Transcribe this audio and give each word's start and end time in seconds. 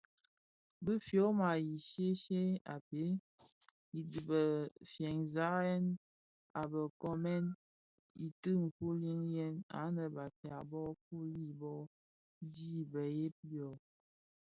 Bi 0.83 0.93
fyoma 1.05 1.47
fi 1.59 1.69
shye 1.87 2.09
shye 2.23 2.43
a 2.73 2.75
bhee 2.87 3.11
i 3.97 3.99
dhifyanzèn 4.11 5.83
a 6.61 6.61
be 6.71 6.79
nkoomèn 6.87 7.45
i 8.25 8.27
ti 8.41 8.53
fuli 8.75 9.11
yi 9.33 9.47
nnë 9.83 10.05
Bafia 10.15 10.57
bō 10.71 10.81
fuyi, 11.03 11.43
bo 11.59 11.71
dhi 12.51 12.71
beyen 12.91 13.33
ooo? 13.63 13.75